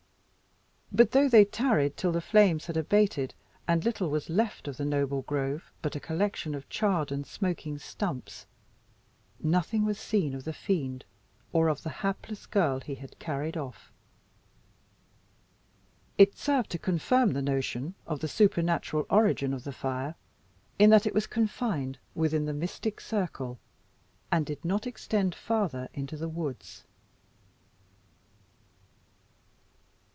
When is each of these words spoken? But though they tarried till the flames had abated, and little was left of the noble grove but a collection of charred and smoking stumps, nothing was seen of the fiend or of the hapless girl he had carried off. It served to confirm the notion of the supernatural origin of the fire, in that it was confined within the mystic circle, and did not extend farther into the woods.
But 0.93 1.11
though 1.11 1.29
they 1.29 1.45
tarried 1.45 1.95
till 1.95 2.11
the 2.11 2.19
flames 2.19 2.65
had 2.65 2.75
abated, 2.75 3.33
and 3.65 3.85
little 3.85 4.09
was 4.09 4.29
left 4.29 4.67
of 4.67 4.75
the 4.75 4.83
noble 4.83 5.21
grove 5.21 5.71
but 5.81 5.95
a 5.95 6.01
collection 6.01 6.53
of 6.53 6.67
charred 6.67 7.13
and 7.13 7.25
smoking 7.25 7.77
stumps, 7.77 8.45
nothing 9.39 9.85
was 9.85 9.97
seen 9.97 10.33
of 10.35 10.43
the 10.43 10.51
fiend 10.51 11.05
or 11.53 11.69
of 11.69 11.83
the 11.83 11.89
hapless 12.03 12.45
girl 12.45 12.81
he 12.81 12.95
had 12.95 13.17
carried 13.19 13.55
off. 13.55 13.93
It 16.17 16.37
served 16.37 16.69
to 16.71 16.77
confirm 16.77 17.31
the 17.31 17.41
notion 17.41 17.95
of 18.05 18.19
the 18.19 18.27
supernatural 18.27 19.05
origin 19.09 19.53
of 19.53 19.63
the 19.63 19.71
fire, 19.71 20.15
in 20.77 20.89
that 20.89 21.05
it 21.07 21.13
was 21.13 21.25
confined 21.25 21.99
within 22.15 22.43
the 22.47 22.53
mystic 22.53 22.99
circle, 22.99 23.59
and 24.29 24.45
did 24.45 24.63
not 24.65 24.85
extend 24.85 25.35
farther 25.35 25.87
into 25.93 26.17
the 26.17 26.27
woods. 26.29 26.83